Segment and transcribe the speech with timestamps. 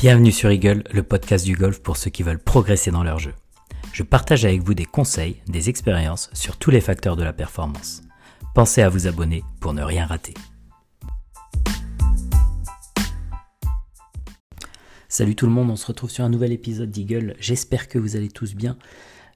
[0.00, 3.34] Bienvenue sur Eagle, le podcast du golf pour ceux qui veulent progresser dans leur jeu.
[3.92, 8.00] Je partage avec vous des conseils, des expériences sur tous les facteurs de la performance.
[8.54, 10.32] Pensez à vous abonner pour ne rien rater.
[15.10, 17.36] Salut tout le monde, on se retrouve sur un nouvel épisode d'Eagle.
[17.38, 18.78] J'espère que vous allez tous bien.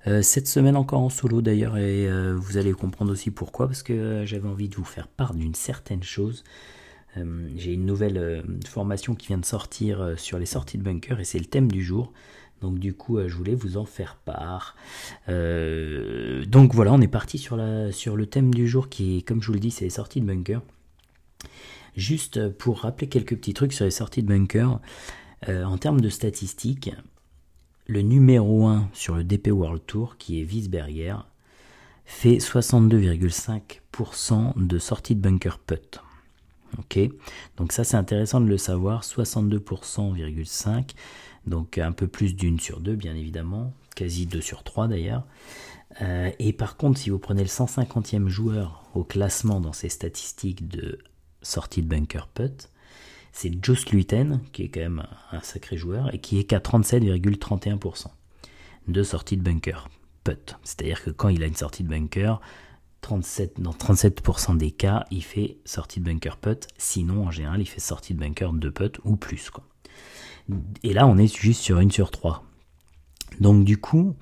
[0.06, 3.82] Euh, cette semaine encore en solo d'ailleurs et euh, vous allez comprendre aussi pourquoi parce
[3.82, 6.42] que euh, j'avais envie de vous faire part d'une certaine chose.
[7.56, 11.38] J'ai une nouvelle formation qui vient de sortir sur les sorties de bunker et c'est
[11.38, 12.12] le thème du jour.
[12.60, 14.76] Donc du coup je voulais vous en faire part.
[15.28, 19.54] donc voilà on est parti sur, le thème du jour qui est comme je vous
[19.54, 20.62] le dis c'est les sorties de bunker.
[21.96, 24.80] Juste pour rappeler quelques petits trucs sur les sorties de bunker.
[25.46, 26.90] en termes de statistiques,
[27.86, 31.16] le numéro 1 sur le DP World Tour, qui est Wiesberger,
[32.06, 36.00] fait 62,5% de sortie de bunker putt.
[37.56, 40.84] Donc ça c'est intéressant de le savoir, 62,5%,
[41.46, 45.24] donc un peu plus d'une sur deux bien évidemment, quasi deux sur trois d'ailleurs.
[46.02, 50.66] Euh, et par contre, si vous prenez le 150e joueur au classement dans ces statistiques
[50.68, 50.98] de
[51.42, 52.70] sortie de bunker putt,
[53.32, 58.06] c'est Joe Luiten, qui est quand même un sacré joueur, et qui est qu'à 37,31%
[58.86, 59.88] de sortie de bunker,
[60.22, 60.56] putt.
[60.62, 62.40] C'est-à-dire que quand il a une sortie de bunker,
[63.04, 66.66] 37, dans 37% des cas, il fait sortie de bunker putt.
[66.78, 69.50] Sinon, en général, il fait sortie de bunker de putt ou plus.
[70.82, 72.42] Et là, on est juste sur une sur 3.
[73.40, 74.16] Donc du coup,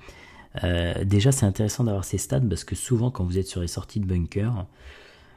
[0.65, 3.67] euh, déjà c'est intéressant d'avoir ces stats parce que souvent quand vous êtes sur les
[3.67, 4.65] sorties de bunker,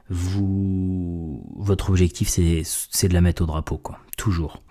[0.08, 3.98] vous, votre objectif c'est de la mettre au drapeau, quoi.
[4.16, 4.62] Toujours.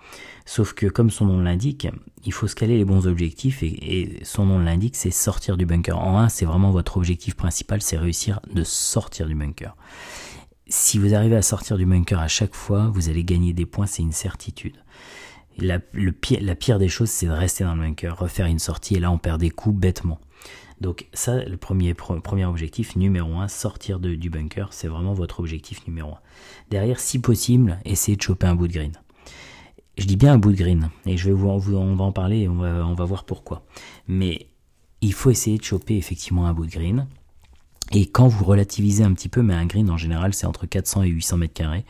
[0.44, 1.88] Sauf que comme son nom l'indique,
[2.24, 5.98] il faut scaler les bons objectifs et, son nom l'indique, c'est sortir du bunker.
[5.98, 9.76] En 1, c'est vraiment votre objectif principal, c'est réussir de sortir du bunker.
[10.68, 13.86] Si vous arrivez à sortir du bunker à chaque fois, vous allez gagner des points,
[13.86, 14.76] c'est une certitude.
[15.58, 18.96] La, pire, la pire des choses, c'est de rester dans le bunker, refaire une sortie,
[18.96, 20.20] et là on perd des coups bêtement.
[20.80, 21.94] Donc ça, le premier,
[22.44, 26.20] objectif numéro un, sortir du bunker, c'est vraiment votre objectif numéro un.
[26.70, 28.92] Derrière, si possible, essayez de choper un bout de green.
[29.96, 32.40] Je dis bien un bout de green, et je vais vous, on va en parler
[32.40, 33.64] et on va, on va voir pourquoi.
[34.06, 34.48] Mais
[35.00, 37.06] il faut essayer de choper effectivement un bout de green.
[37.92, 41.04] Et quand vous relativisez un petit peu, mais un green en général c'est entre 400
[41.04, 41.84] et 800 mètres carrés,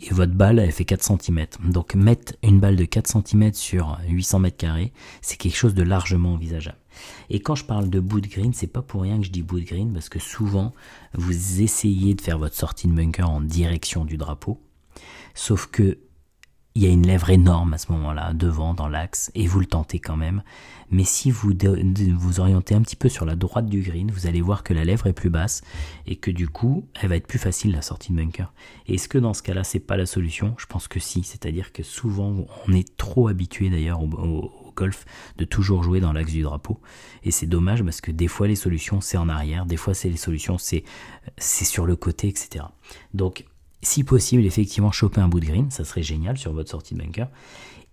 [0.00, 1.46] et votre balle elle fait 4 cm.
[1.64, 5.82] Donc mettre une balle de 4 cm sur 800 mètres carrés, c'est quelque chose de
[5.82, 6.78] largement envisageable.
[7.30, 9.42] Et quand je parle de bout de green, c'est pas pour rien que je dis
[9.42, 10.72] bout green, parce que souvent
[11.14, 14.60] vous essayez de faire votre sortie de bunker en direction du drapeau,
[15.34, 15.98] sauf que
[16.74, 19.66] il y a une lèvre énorme à ce moment-là, devant, dans l'axe, et vous le
[19.66, 20.42] tentez quand même.
[20.90, 21.52] Mais si vous
[22.16, 24.84] vous orientez un petit peu sur la droite du green, vous allez voir que la
[24.84, 25.62] lèvre est plus basse,
[26.06, 28.52] et que du coup, elle va être plus facile la sortie de bunker.
[28.86, 30.54] Est-ce que dans ce cas-là, c'est pas la solution?
[30.58, 35.04] Je pense que si, c'est-à-dire que souvent, on est trop habitué d'ailleurs au, golf
[35.38, 36.80] de toujours jouer dans l'axe du drapeau.
[37.24, 40.08] Et c'est dommage parce que des fois les solutions c'est en arrière, des fois c'est
[40.08, 40.84] les solutions c'est
[41.38, 42.64] sur le côté, etc.
[43.12, 43.44] Donc
[43.82, 47.00] si possible, effectivement, choper un bout de green, ça serait génial sur votre sortie de
[47.00, 47.28] bunker.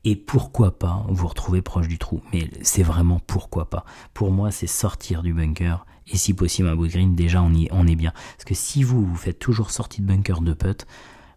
[0.04, 2.22] Et pourquoi pas vous retrouver proche du trou.
[2.32, 3.86] Mais c'est vraiment pourquoi pas.
[4.14, 7.52] Pour moi, c'est sortir du bunker et si possible un bout de green, déjà on,
[7.54, 8.12] y, on est bien.
[8.38, 10.86] Parce que si vous, vous faites toujours sortie de bunker de putt,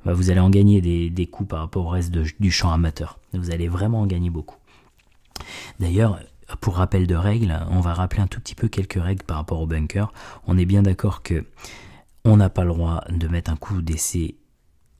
[0.05, 3.19] bah, vous allez en gagner des, coups par rapport au reste du champ amateur.
[3.33, 4.57] Vous allez vraiment en gagner beaucoup.
[5.81, 6.21] D'ailleurs,
[6.61, 9.61] pour rappel de règles, on va rappeler un tout petit peu quelques règles par rapport
[9.61, 10.13] au bunker.
[10.47, 11.45] On est bien d'accord que
[12.29, 14.37] on n'a pas le droit de mettre un coup d'essai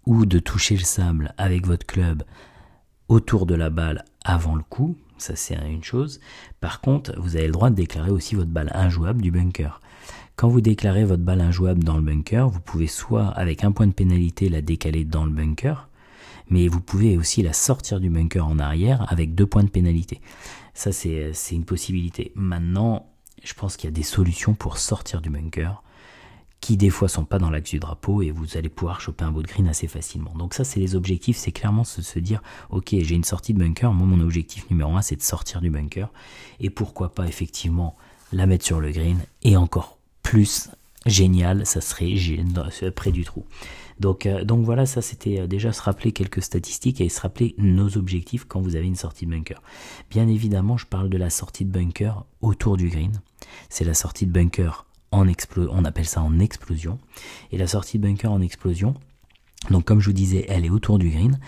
[0.07, 2.23] ou de toucher le sable avec votre club
[3.09, 6.21] autour de la balle avant le coup, ça c'est une chose.
[6.61, 9.83] Par contre, vous avez le droit de déclarer aussi votre balle injouable du bunker.
[10.37, 13.87] Quand vous déclarez votre balle injouable dans le bunker, vous pouvez soit avec un point
[13.87, 15.91] de pénalité la décaler dans le bunker,
[16.49, 20.23] mais vous pouvez aussi la sortir du bunker en arrière avec deux points de pénalité.
[20.73, 22.33] Ça c'est une possibilité.
[22.37, 23.05] Maintenant,
[23.45, 25.83] je pense qu'il y a des solutions pour sortir du bunker
[26.61, 29.31] qui des fois sont pas dans l'axe du drapeau et vous allez pouvoir choper un
[29.31, 30.35] bout de green assez facilement.
[30.35, 33.59] Donc ça c'est les objectifs, c'est clairement se, se dire ok j'ai une sortie de
[33.59, 36.11] bunker, moi mon objectif numéro un c'est de sortir du bunker
[36.61, 37.97] et pourquoi pas effectivement
[38.33, 40.71] la mettre sur le green et encore plus
[41.07, 42.15] génial ça serait
[42.95, 43.45] près du trou.
[44.01, 47.55] Donc, euh, donc voilà, ça c'était euh, déjà se rappeler quelques statistiques et se rappeler
[47.59, 49.61] nos objectifs quand vous avez une sortie de bunker.
[50.11, 53.21] Bien évidemment, je parle de la sortie de bunker autour du green.
[53.69, 55.27] C'est la sortie de bunker en
[55.57, 56.99] on appelle ça en explosion.
[57.53, 58.95] Et la sortie de bunker en explosion,
[59.71, 61.39] donc comme je vous disais, elle est autour du green.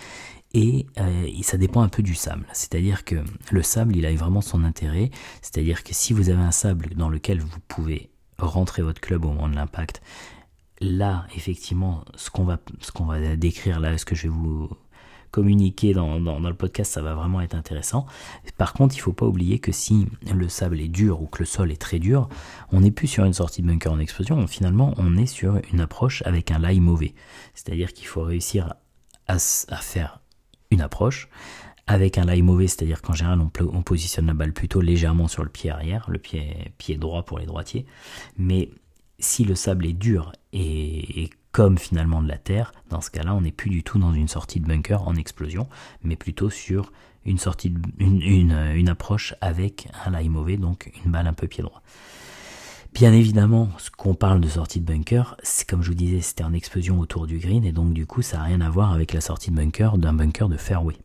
[0.52, 2.46] Et euh, ça dépend un peu du sable.
[2.52, 3.16] C'est-à-dire que
[3.52, 5.10] le sable, il a vraiment son intérêt.
[5.42, 9.28] C'est-à-dire que si vous avez un sable dans lequel vous pouvez rentrer votre club au
[9.28, 10.02] moment de l'impact,
[10.80, 14.68] là, effectivement, ce qu'on va, ce qu'on va décrire là, ce que je vais vous
[15.30, 18.06] communiquer dans, le podcast, ça va vraiment être intéressant.
[18.56, 21.44] Par contre, il faut pas oublier que si le sable est dur ou que le
[21.44, 22.28] sol est très dur,
[22.72, 25.80] on n'est plus sur une sortie de bunker en explosion, finalement on est sur une
[25.80, 27.14] approche avec un lie mauvais.
[27.54, 28.74] C'est-à-dire qu'il faut réussir
[29.26, 30.20] à, faire
[30.70, 31.28] une approche
[31.86, 35.50] avec un lie mauvais, c'est-à-dire qu'en général on, positionne la balle plutôt légèrement sur le
[35.50, 37.86] pied arrière, le pied, pied droit pour les droitiers,
[38.36, 38.70] mais
[39.20, 43.40] si le sable est dur et, comme finalement de la terre, dans ce cas-là, on
[43.40, 45.68] n'est plus du tout dans une sortie de bunker en explosion,
[46.02, 46.92] mais plutôt sur
[47.24, 51.82] une sortie une, approche avec un mauvais, donc une balle un peu pied droit.
[52.94, 56.44] Bien évidemment, ce qu'on parle de sortie de bunker, c'est comme je vous disais, c'était
[56.44, 59.12] en explosion autour du green, et donc du coup, ça n'a rien à voir avec
[59.12, 60.96] la sortie de bunker d'un bunker de fairway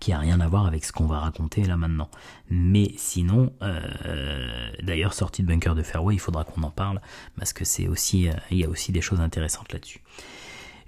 [0.00, 2.10] qui a rien à voir avec ce qu'on va raconter là maintenant.
[2.50, 7.00] Mais sinon, euh, d'ailleurs, sortie de bunker de fairway, il faudra qu'on en parle
[7.36, 10.02] parce que c'est aussi, euh, il y a aussi des choses intéressantes là-dessus.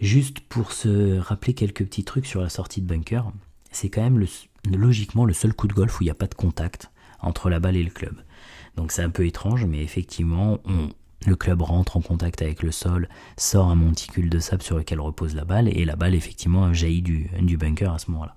[0.00, 3.30] Juste pour se rappeler quelques petits trucs sur la sortie de bunker,
[3.70, 4.24] c'est quand même
[4.66, 7.60] logiquement le seul coup de golf où il n'y a pas de contact entre la
[7.60, 8.22] balle et le club.
[8.76, 10.58] Donc c'est un peu étrange, mais effectivement,
[11.26, 15.00] le club rentre en contact avec le sol, sort un monticule de sable sur lequel
[15.00, 18.34] repose la balle, et la balle effectivement jaillit du, du bunker à ce moment-là.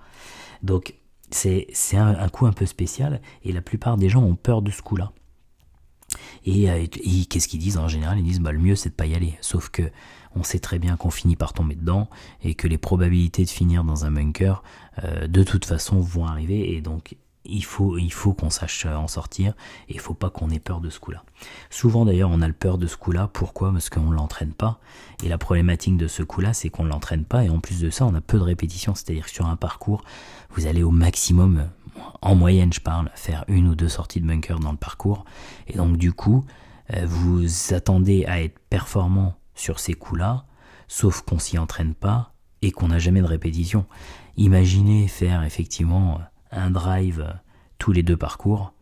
[0.63, 0.95] Donc
[1.30, 4.81] c'est un, coup un peu spécial et la plupart des gens ont peur de ce
[4.81, 5.12] coup-là.
[6.45, 6.86] Et, euh,
[7.30, 8.19] qu'est-ce qu'ils disent en général?
[8.19, 9.38] Ils disent bah, le mieux c'est de pas y aller.
[9.42, 9.83] Sauf que
[10.36, 12.10] on sait très bien qu'on finit par tomber dedans
[12.44, 14.63] et que les probabilités de finir dans un bunker
[15.04, 17.15] euh, de toute façon vont arriver et donc
[17.45, 19.54] il faut, il faut qu'on sache en sortir
[19.90, 21.24] et il faut pas qu'on ait peur de ce coup-là.
[21.69, 23.72] Souvent d'ailleurs on a le peur de ce coup-là, pourquoi?
[23.72, 24.80] Parce qu'on ne l'entraîne pas.
[25.24, 27.90] Et la problématique de ce coup-là, c'est qu'on ne l'entraîne pas et en plus de
[27.90, 28.95] ça, on a peu de répétitions.
[28.95, 30.04] C'est-à-dire que sur un parcours,
[30.51, 31.69] vous allez au maximum,
[32.22, 35.25] en moyenne je parle, faire une ou deux sorties de bunker dans le parcours.
[35.68, 36.46] Et donc du coup,
[36.94, 40.46] euh, vous attendez à être performant sur ces coups-là,
[40.88, 43.86] sauf qu'on s'y entraîne pas et qu'on n'a jamais de répétition.
[44.38, 46.19] Imaginez faire effectivement
[46.54, 47.40] un drive
[47.78, 48.74] tous les deux parcours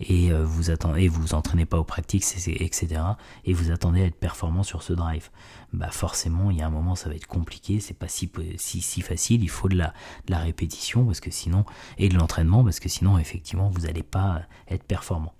[0.00, 3.02] et euh, vous attendez, vous entraînez pas aux pratiques, etc.
[3.44, 5.28] Et vous attendez à être performant sur ce drive.
[5.74, 9.02] Bah forcément, il y a un moment, ça va être compliqué, c'est pas si, si,
[9.02, 9.42] facile.
[9.42, 9.92] Il faut de la,
[10.26, 11.66] de la répétition parce que sinon,
[11.98, 15.34] et de l'entraînement parce que sinon, effectivement, vous n'allez pas être performant.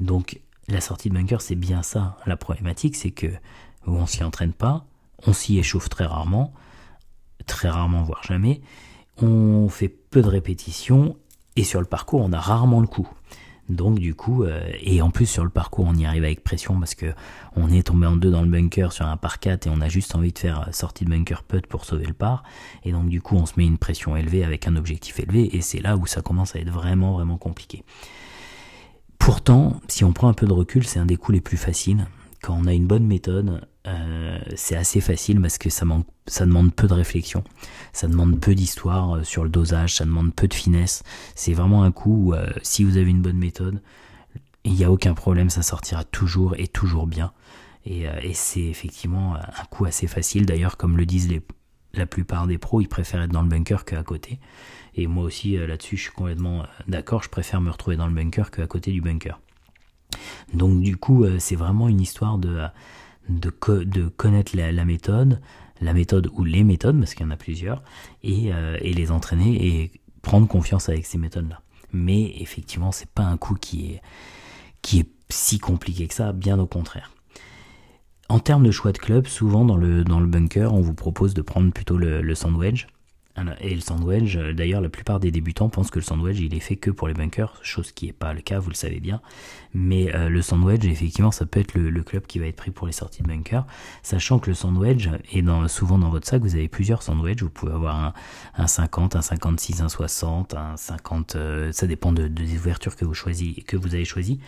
[0.00, 2.16] Donc, la sortie de bunker, c'est bien ça.
[2.24, 3.32] La problématique, c'est que
[3.86, 4.86] on s'y entraîne pas,
[5.26, 6.54] on s'y échauffe très rarement,
[7.46, 8.62] très rarement, voire jamais.
[9.20, 11.16] On fait peu de répétitions
[11.58, 13.08] et sur le parcours, on a rarement le coup.
[13.68, 16.78] Donc du coup, euh, et en plus sur le parcours, on y arrive avec pression
[16.78, 17.12] parce que
[17.56, 19.88] on est tombé en deux dans le bunker sur un par 4 et on a
[19.88, 22.44] juste envie de faire sortie de bunker putt pour sauver le par.
[22.84, 25.60] Et donc du coup, on se met une pression élevée avec un objectif élevé et
[25.60, 27.82] c'est là où ça commence à être vraiment vraiment compliqué.
[29.18, 32.06] Pourtant, si on prend un peu de recul, c'est un des coups les plus faciles.
[32.40, 35.84] Quand on a une bonne méthode, euh, c'est assez facile parce que ça,
[36.44, 37.44] demande peu de réflexion,
[37.92, 41.02] ça demande peu d'histoire euh, sur le dosage, ça demande peu de finesse.
[41.34, 43.80] C'est vraiment un coup où, euh, si vous avez une bonne méthode,
[44.64, 47.32] il n'y a aucun problème, ça sortira toujours et toujours bien.
[47.86, 50.44] Et, c'est effectivement un coup assez facile.
[50.44, 51.40] D'ailleurs, comme le disent les,
[51.94, 54.40] la plupart des pros, ils préfèrent être dans le bunker qu'à côté.
[54.94, 57.22] Et moi aussi, là-dessus, je suis complètement d'accord.
[57.22, 59.40] Je préfère me retrouver dans le bunker qu'à côté du bunker.
[60.52, 62.68] Donc, du coup, c'est vraiment une histoire de
[63.28, 65.40] de, connaître la, méthode,
[65.80, 67.82] la méthode ou les méthodes, parce qu'il y en a plusieurs,
[68.22, 71.60] et, euh, et les entraîner et prendre confiance avec ces méthodes-là.
[71.92, 74.02] Mais effectivement, c'est pas un coup qui est,
[74.82, 77.12] qui est si compliqué que ça, bien au contraire.
[78.28, 81.32] En termes de choix de club, souvent dans le, dans le bunker, on vous propose
[81.32, 82.86] de prendre plutôt le, le sandwich,
[83.60, 86.60] et le sandwich, euh, d'ailleurs, la plupart des débutants pensent que le sandwich, il est
[86.60, 89.20] fait que pour les bunkers, chose qui n'est pas le cas, vous le savez bien.
[89.74, 92.86] Mais euh, le sandwich, effectivement, ça peut être le, club qui va être pris pour
[92.86, 93.66] les sorties de bunkers,
[94.02, 97.72] sachant que le sandwich est souvent dans votre sac, vous avez plusieurs sandwichs, vous pouvez
[97.72, 98.12] avoir un,
[98.56, 103.04] un 50, un 56, un 60, un 50, euh, ça dépend de, des ouvertures que
[103.04, 103.14] vous,
[103.94, 104.40] avez choisi.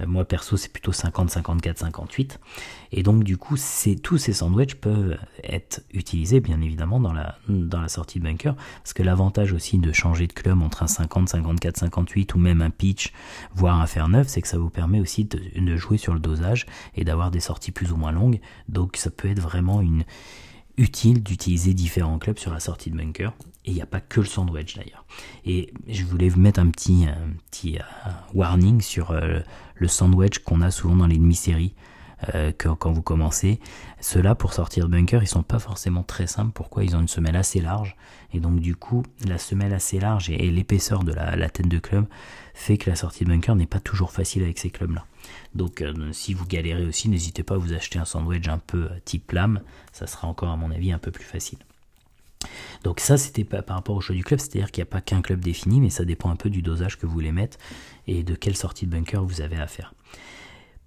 [0.00, 2.40] Euh, moi perso c'est plutôt 50, 54, 58.
[2.92, 3.56] Et donc du coup
[4.02, 8.54] tous ces sandwichs peuvent être utilisés bien évidemment dans la, sortie de bunker.
[8.82, 12.62] Parce que l'avantage aussi de changer de club entre un 50, 54, 58 ou même
[12.62, 13.12] un pitch,
[13.54, 16.66] voire un fer neuf, c'est que ça vous permet aussi de jouer sur le dosage
[16.94, 18.40] et d'avoir des sorties plus ou moins longues.
[18.68, 20.04] Donc ça peut être vraiment une
[20.80, 23.32] utile d'utiliser différents clubs sur la sortie de bunker.
[23.66, 25.04] Et il n'y a pas que le sandwich d'ailleurs.
[25.44, 27.78] Et je voulais vous mettre un petit, euh,
[28.32, 29.40] warning sur euh,
[29.74, 31.74] le sandwich qu'on a souvent dans les demi-séries.
[32.34, 33.60] Euh, quand vous commencez.
[34.00, 36.52] Ceux-là, pour sortir de bunker, ils sont pas forcément très simples.
[36.52, 36.84] Pourquoi?
[36.84, 37.96] Ils ont une semelle assez large.
[38.34, 42.06] Et donc, du coup, la semelle assez large et, l'épaisseur de la, tête de club
[42.52, 45.06] fait que la sortie de bunker n'est pas toujours facile avec ces clubs-là.
[45.54, 49.32] Donc, si vous galérez aussi, n'hésitez pas à vous acheter un sandwich un peu type
[49.32, 49.60] lame.
[49.92, 51.58] Ça sera encore, à mon avis, un peu plus facile.
[52.84, 55.20] Donc ça, c'était par rapport au choix du club, c'est-à-dire qu'il n'y a pas qu'un
[55.20, 57.58] club défini, mais ça dépend un peu du dosage que vous voulez mettre
[58.06, 59.92] et de quelle sortie de bunker vous avez à faire.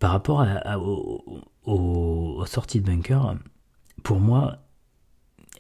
[0.03, 3.37] Par rapport à, aux, sorties de bunker,
[4.03, 4.57] pour moi,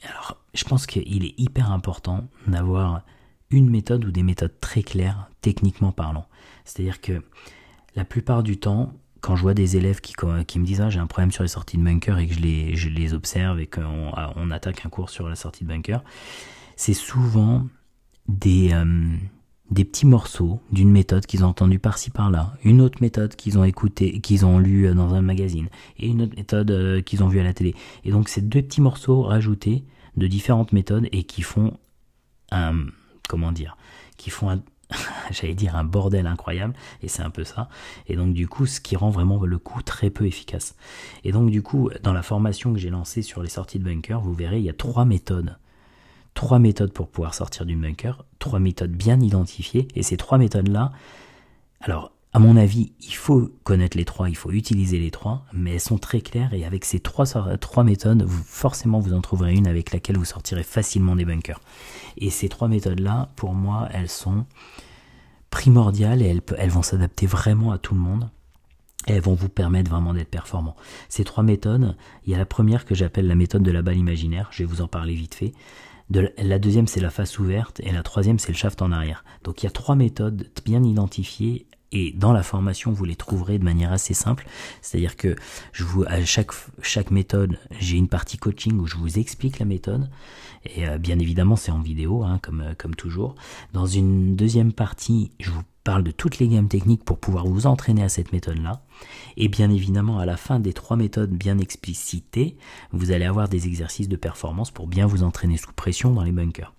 [0.03, 3.03] alors je pense qu'il est hyper important d'avoir
[3.51, 6.27] une méthode ou des méthodes très claires, techniquement parlant.
[6.65, 7.23] C'est-à-dire que
[7.95, 10.13] la plupart du temps, quand je vois des élèves qui,
[10.45, 12.89] qui me disent ah, j'ai un problème sur les sorties de bunker et que je
[12.89, 16.03] les, observe et qu'on on attaque un cours sur la sortie de bunker,
[16.75, 17.65] c'est souvent
[18.27, 19.15] des, euh,
[19.71, 23.63] des petits morceaux d'une méthode qu'ils ont entendue par-ci par-là, une autre méthode qu'ils ont
[23.63, 27.27] écouté, qu'ils ont lu euh, dans un magazine, et une autre méthode euh, qu'ils ont
[27.27, 27.73] vue à la télé.
[28.03, 29.83] Et donc c'est deux petits morceaux rajoutés
[30.17, 31.77] de différentes méthodes et qui font
[32.51, 32.85] un
[33.27, 33.77] comment dire,
[34.17, 34.61] qui font un,
[35.31, 37.69] j'allais dire un bordel incroyable, et c'est un peu ça.
[38.07, 40.75] Et donc du coup, ce qui rend vraiment le coup très peu efficace.
[41.23, 44.21] Et donc du coup, dans la formation que j'ai lancée sur les sorties de bunker,
[44.21, 45.57] vous verrez, il y a trois méthodes.
[46.33, 50.91] Trois méthodes pour pouvoir sortir du bunker, trois méthodes bien identifiées, et ces trois méthodes-là,
[51.79, 55.73] alors à mon avis, il faut connaître les trois, il faut utiliser les trois, mais
[55.73, 57.27] elles sont très claires et avec ces trois,
[57.83, 61.61] méthodes, forcément vous en trouverez une avec laquelle vous sortirez facilement des bunkers.
[62.17, 64.47] Et ces trois méthodes-là, pour moi, elles sont
[65.51, 68.31] primordiales et elles, elles vont s'adapter vraiment à tout le monde.
[69.05, 70.75] Et elles vont vous permettre vraiment d'être performant.
[71.09, 73.97] Ces trois méthodes, il y a la première que j'appelle la méthode de la balle
[73.97, 75.53] imaginaire, je vais vous en parler vite fait.
[76.37, 79.23] La deuxième, c'est la face ouverte, et la troisième, c'est le shaft en arrière.
[79.43, 83.59] Donc il y a trois méthodes bien identifiées et dans la formation vous les trouverez
[83.59, 84.45] de manière assez simple.
[84.81, 85.35] C'est-à-dire que
[85.71, 90.09] je vous à chaque méthode j'ai une partie coaching où je vous explique la méthode.
[90.65, 93.35] Et euh, bien évidemment c'est en vidéo hein, comme euh, comme toujours.
[93.73, 97.67] Dans une deuxième partie je vous parle de toutes les gammes techniques pour pouvoir vous
[97.67, 98.81] entraîner à cette méthode là
[99.37, 102.57] et bien évidemment à la fin des trois méthodes bien explicitées
[102.91, 106.31] vous allez avoir des exercices de performance pour bien vous entraîner sous pression dans les
[106.31, 106.73] bunkers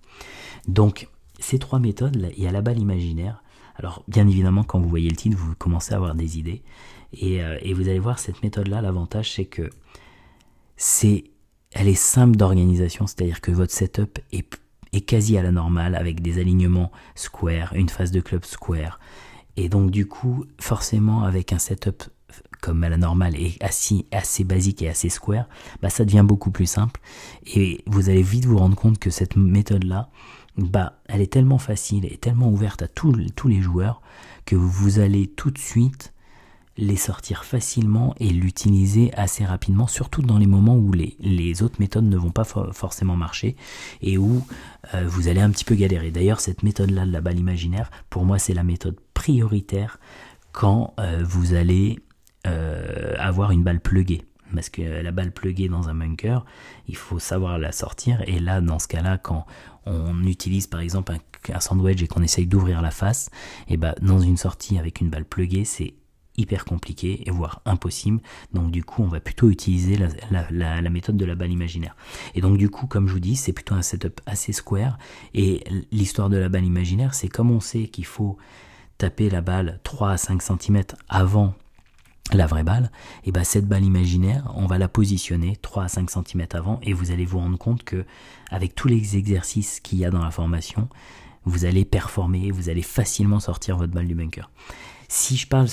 [0.68, 1.08] donc
[1.38, 3.42] ces trois méthodes, il y a la balle imaginaire,
[3.76, 6.62] alors bien évidemment quand vous voyez le titre, vous commencez à avoir des idées.
[7.12, 9.70] Et, euh, vous allez voir cette méthode-là, l'avantage c'est que
[10.76, 11.24] c'est,
[11.72, 14.42] elle est simple d'organisation, c'est-à-dire que votre setup est
[15.14, 18.98] quasi à la normale avec des alignements square, une phase de club square.
[19.56, 22.02] Et donc du coup, forcément avec un setup
[22.60, 25.48] comme à la normale et assez, assez basique et assez square,
[25.80, 27.00] bah ça devient beaucoup plus simple.
[27.46, 30.08] Et vous allez vite vous rendre compte que cette méthode-là,
[30.56, 34.02] bah, elle est tellement facile et tellement ouverte à tous, tous les joueurs
[34.46, 36.12] que vous allez tout de suite
[36.76, 41.76] les sortir facilement et l'utiliser assez rapidement, surtout dans les moments où les, les autres
[41.78, 43.56] méthodes ne vont pas forcément marcher
[44.02, 44.44] et où
[44.94, 46.10] euh, vous allez un petit peu galérer.
[46.10, 49.98] D'ailleurs, cette méthode-là de la balle imaginaire, pour moi, c'est la méthode prioritaire
[50.52, 52.00] quand euh, vous allez
[52.46, 54.22] euh, avoir une balle pluguée
[54.54, 56.44] parce que la balle pluguée dans un bunker,
[56.86, 58.22] il faut savoir la sortir.
[58.28, 59.46] Et là, dans ce cas-là, quand
[59.84, 61.12] on utilise par exemple
[61.52, 63.30] un, sandwich et qu'on essaye d'ouvrir la face,
[63.68, 65.94] et ben dans une sortie avec une balle pluguée, c'est
[66.36, 68.20] hyper compliqué et voire impossible.
[68.52, 69.96] Donc du coup, on va plutôt utiliser
[70.30, 71.96] la, méthode de la balle imaginaire.
[72.34, 74.98] Et donc du coup, comme je vous dis, c'est plutôt un setup assez square.
[75.34, 78.36] Et l'histoire de la balle imaginaire, c'est comme on sait qu'il faut
[78.98, 81.54] taper la balle 3 à 5 cm avant
[82.32, 82.90] la vraie balle,
[83.24, 86.94] et ben cette balle imaginaire, on va la positionner 3 à 5 cm avant et
[86.94, 88.04] vous allez vous rendre compte que
[88.50, 90.88] avec tous les exercices qu'il y a dans la formation,
[91.44, 94.50] vous allez performer, vous allez facilement sortir votre balle du bunker.
[95.16, 95.68] Si je parle,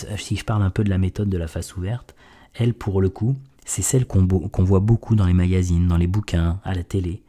[0.61, 2.13] un peu de la méthode de la face ouverte,
[2.53, 4.27] elle pour le coup, c'est celle qu'on
[4.63, 7.23] voit beaucoup dans les magazines, dans les bouquins, à la télé,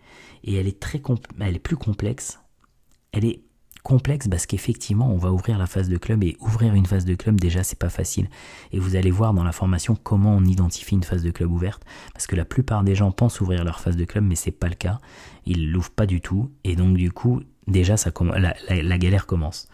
[0.45, 1.01] et elle est très
[1.41, 2.39] elle est plus complexe.
[3.13, 3.41] Elle est
[3.83, 7.15] complexe parce qu'effectivement on va ouvrir la phase de club et ouvrir une phase de
[7.15, 8.29] club déjà c'est pas facile.
[8.73, 11.83] Et vous allez voir dans la formation comment on identifie une phase de club ouverte
[12.13, 14.69] parce que la plupart des gens pensent ouvrir leur phase de club mais c'est pas
[14.69, 15.01] le cas.
[15.47, 16.51] Ils l'ouvrent pas du tout.
[16.63, 18.11] Et donc du coup déjà ça
[18.71, 19.69] la, galère commence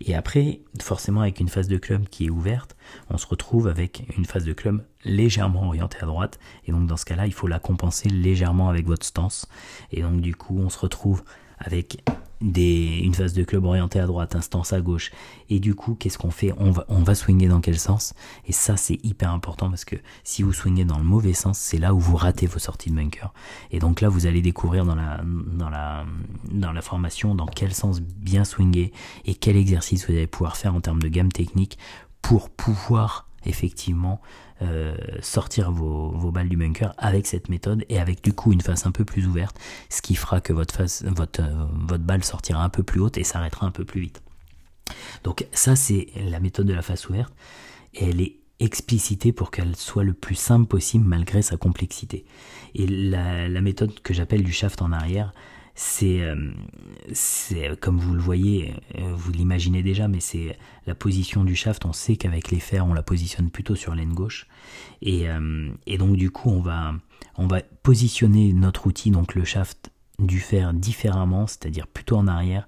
[0.00, 2.76] et après forcément avec une phase de club qui est ouverte
[3.08, 6.38] on se retrouve avec une phase de club légèrement orientée à droite.
[6.66, 9.46] Et donc dans ce cas là il faut la compenser légèrement avec votre stance.
[9.92, 11.22] Et donc du coup on se retrouve
[11.58, 12.02] avec
[12.40, 15.10] des, une phase de club orientée à droite, instance à gauche.
[15.48, 18.14] Et du coup, qu'est-ce qu'on fait on va, on va swinger dans quel sens
[18.46, 21.78] Et ça, c'est hyper important parce que si vous swingez dans le mauvais sens, c'est
[21.78, 23.32] là où vous ratez vos sorties de bunker.
[23.70, 26.04] Et donc là, vous allez découvrir dans la, dans la,
[26.50, 28.92] dans la formation dans quel sens bien swinger
[29.24, 31.78] et quel exercice vous allez pouvoir faire en termes de gamme technique
[32.22, 34.20] pour pouvoir effectivement
[34.62, 38.86] euh, sortir vos, balles du bunker avec cette méthode et avec du coup une face
[38.86, 42.68] un peu plus ouverte, ce qui fera que votre, face, votre, euh, balle sortira un
[42.68, 44.22] peu plus haute et s'arrêtera un peu plus vite.
[45.24, 47.32] Donc ça c'est la méthode de la face ouverte
[47.94, 52.26] et elle est explicitée pour qu'elle soit le plus simple possible malgré sa complexité.
[52.74, 55.32] Et la méthode que j'appelle du shaft en arrière,
[55.82, 56.20] c'est,
[57.10, 61.86] c'est comme vous le voyez, vous l'imaginez déjà, mais c'est la position du shaft.
[61.86, 64.46] On sait qu'avec les fers, on la positionne plutôt sur l'aine gauche,
[65.00, 65.24] et,
[65.86, 66.92] et donc du coup, on va,
[67.36, 72.66] on va positionner notre outil, donc le shaft du fer différemment, c'est-à-dire plutôt en arrière,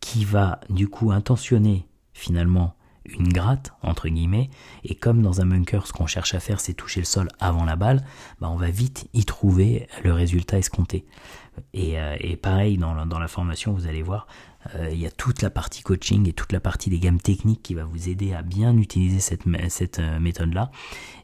[0.00, 2.75] qui va du coup intentionner finalement
[3.18, 4.50] une gratte, entre guillemets,
[4.84, 7.64] et comme dans un bunker, ce qu'on cherche à faire, c'est toucher le sol avant
[7.64, 8.04] la balle,
[8.40, 11.04] bah on va vite y trouver le résultat escompté.
[11.72, 14.26] Et, euh, pareil, dans la, formation, vous allez voir,
[14.74, 17.62] euh, il y a toute la partie coaching et toute la partie des gammes techniques
[17.62, 20.70] qui va vous aider à bien utiliser cette, cette euh, méthode-là.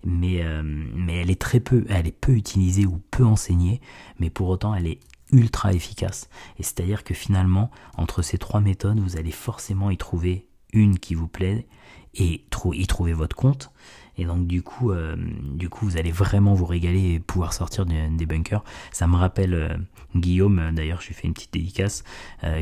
[0.05, 3.81] Mais, mais elle est très peu, elle est peu utilisée ou peu enseignée,
[4.19, 4.99] mais pour autant, elle est
[5.31, 6.29] ultra efficace.
[6.59, 11.15] Et c'est-à-dire que finalement, entre ces trois méthodes, vous allez forcément y trouver une qui
[11.15, 11.67] vous plaît
[12.15, 13.71] et y trouver votre compte.
[14.19, 17.87] Et donc du coup, euh, du coup, vous allez vraiment vous régaler et pouvoir sortir
[17.87, 18.63] des, bunkers.
[18.91, 19.77] Ça me rappelle euh,
[20.15, 22.05] Guillaume, euh, d'ailleurs, je lui fais une petite dédicace,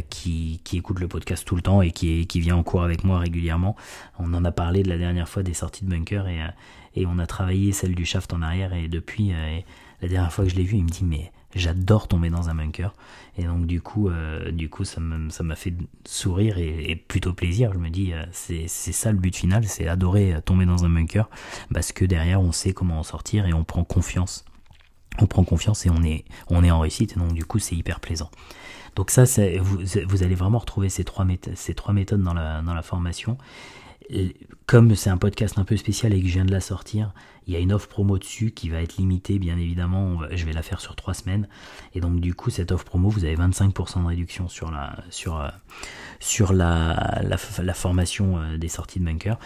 [0.08, 3.02] qui, qui, écoute le podcast tout le temps et qui, qui vient en cours avec
[3.02, 3.74] moi régulièrement.
[4.18, 6.40] On en a parlé de la dernière fois des sorties de bunkers et,
[6.94, 8.72] et on a travaillé celle du shaft en arrière.
[8.74, 9.32] Et depuis,
[10.02, 12.54] la dernière fois que je l'ai vu, il me dit mais J'adore tomber dans un
[12.54, 12.94] bunker.
[13.36, 17.72] Et donc du coup, euh, du coup ça m'a fait sourire et, plutôt plaisir.
[17.72, 20.90] Je me dis, euh, c'est ça le but final, c'est adorer euh, tomber dans un
[20.90, 21.28] bunker.
[21.72, 24.44] Parce que derrière, on sait comment en sortir et on prend confiance.
[25.18, 27.16] On prend confiance et on est, on est en réussite.
[27.16, 28.30] Et donc du coup, c'est hyper plaisant.
[28.94, 29.24] Donc ça,
[29.60, 29.78] vous,
[30.08, 33.38] vous allez vraiment retrouver ces trois, ces trois méthodes dans la, dans la formation
[34.66, 37.12] comme c'est un podcast un peu spécial et que je viens de la sortir,
[37.50, 40.20] il y a une offre promo dessus qui va être limitée, bien évidemment.
[40.30, 41.48] je vais la faire sur trois semaines.
[41.94, 45.40] Et donc, du coup, cette offre promo, vous avez 25% de réduction sur la, sur,
[45.40, 45.48] euh,
[46.20, 49.36] sur la, la, formation euh, des sorties de bunker.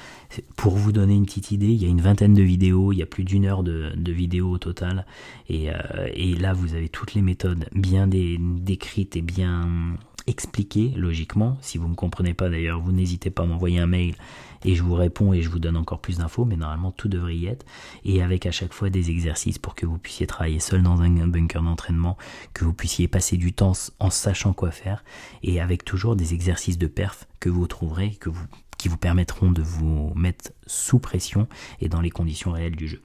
[0.57, 3.03] Pour vous donner une petite idée, il y a une vingtaine de vidéos, il y
[3.03, 5.07] a plus d'une heure de, vidéos au total.
[5.49, 5.77] Et, euh,
[6.13, 11.57] et, là, vous avez toutes les méthodes bien décrites et bien expliquées, logiquement.
[11.61, 14.15] Si vous ne me comprenez pas, d'ailleurs, vous n'hésitez pas à m'envoyer un mail
[14.65, 17.37] et je vous réponds et je vous donne encore plus d'infos, mais normalement tout devrait
[17.37, 17.65] y être,
[18.05, 21.29] et avec à chaque fois des exercices pour que vous puissiez travailler seul dans un
[21.29, 22.17] bunker d'entraînement,
[22.53, 25.05] que vous puissiez passer du temps en sachant quoi faire,
[25.43, 28.47] et avec toujours des exercices de perf que vous trouverez, que vous
[28.85, 31.49] qui vous permettront de vous mettre sous pression
[31.81, 33.01] et dans les conditions réelles du jeu.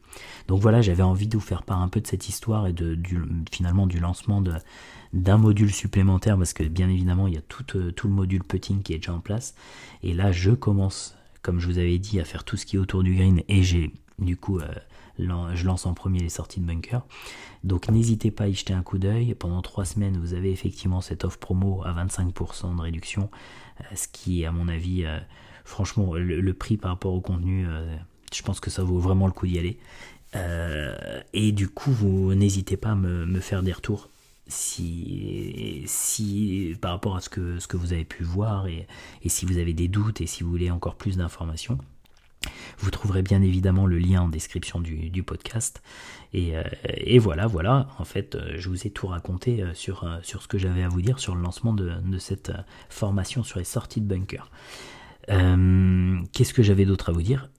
[0.48, 3.00] Donc voilà, j'avais envie de vous faire part un peu de cette histoire et de
[3.50, 4.44] finalement du lancement
[5.14, 8.44] d'un module supplémentaire parce que bien évidemment il y a tout, euh, tout le module
[8.44, 9.56] putting qui est déjà en place.
[10.04, 12.80] Et là je commence comme je vous avais dit, à faire tout ce qui est
[12.80, 14.68] autour du green et j'ai du coup, euh,
[15.18, 17.06] je lance en premier les sorties de bunker.
[17.64, 19.34] Donc n'hésitez pas à y jeter un coup d'œil.
[19.36, 23.30] Pendant trois semaines, vous avez effectivement cette offre promo à 25% de réduction,
[23.82, 25.20] euh, ce qui à mon avis, euh,
[25.64, 27.66] franchement, le, prix par rapport au contenu,
[28.34, 29.80] je pense que ça vaut vraiment le coup d'y aller.
[31.34, 34.10] et du coup, vous n'hésitez pas à me faire des retours
[34.50, 38.88] si, si par rapport à ce que, ce que vous avez pu voir et,
[39.28, 41.78] si vous avez des doutes et si vous voulez encore plus d'informations,
[42.80, 45.82] vous trouverez bien évidemment le lien en description du, podcast.
[46.34, 50.42] Euh, et, voilà, voilà, en fait, euh, je vous ai tout raconté euh, sur, sur
[50.42, 52.52] ce que j'avais à vous dire sur le lancement de, de cette
[52.90, 54.50] formation sur les sorties de bunker.
[55.28, 57.50] Qu'est-ce que j'avais d'autre à vous dire?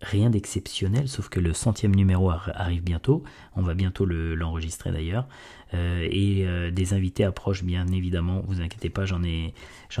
[0.00, 3.22] Rien d'exceptionnel, sauf que le centième numéro arrive bientôt.
[3.56, 5.26] On va bientôt l'enregistrer d'ailleurs.
[5.74, 8.42] Euh, et euh, des invités approchent bien évidemment.
[8.46, 9.52] Vous inquiétez pas, j'en ai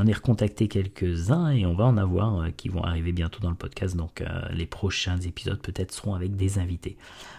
[0.06, 3.56] ai recontacté quelques-uns et on va en avoir euh, qui vont arriver bientôt dans le
[3.56, 3.96] podcast.
[3.96, 6.96] Donc les prochains épisodes peut-être seront avec des invités.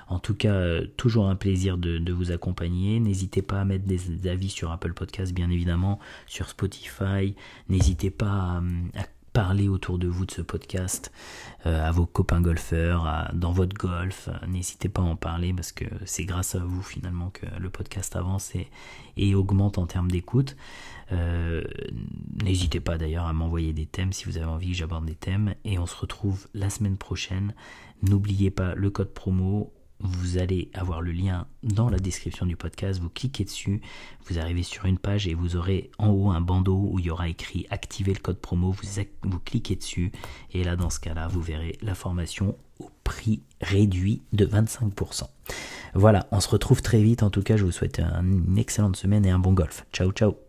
[0.07, 2.99] En tout cas, toujours un plaisir de, vous accompagner.
[2.99, 7.35] N'hésitez pas à mettre des, avis sur Apple Podcast, bien évidemment, sur Spotify.
[7.69, 8.61] N'hésitez pas
[8.95, 9.03] à
[9.39, 11.13] parler autour de vous de ce podcast
[11.65, 14.27] euh, à vos copains golfeurs, dans votre golf.
[14.45, 18.17] N'hésitez pas à en parler parce que c'est grâce à vous finalement que le podcast
[18.17, 18.51] avance
[19.15, 20.57] et, augmente en termes d'écoute.
[21.13, 21.63] Euh,
[22.43, 25.55] n'hésitez pas d'ailleurs à m'envoyer des thèmes si vous avez envie que j'aborde des thèmes.
[25.63, 27.53] Et on se retrouve la semaine prochaine.
[28.03, 32.99] N'oubliez pas le code promo vous allez avoir le lien dans la description du podcast,
[32.99, 33.81] vous cliquez dessus,
[34.25, 37.09] vous arrivez sur une page et vous aurez en haut un bandeau où il y
[37.09, 38.71] aura écrit activer le code promo,
[39.23, 40.11] vous, cliquez dessus
[40.51, 45.23] et là dans ce cas-là vous verrez la formation au prix réduit de 25%.
[45.95, 49.25] Voilà, on se retrouve très vite en tout cas, je vous souhaite une excellente semaine
[49.25, 49.85] et un bon golf.
[49.91, 50.48] Ciao ciao